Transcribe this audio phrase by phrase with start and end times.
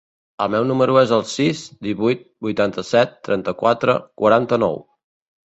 [0.43, 4.83] El meu número es el sis, divuit, vuitanta-set, trenta-quatre, quaranta-nou.